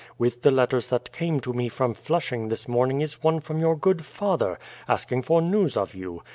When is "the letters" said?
0.41-0.89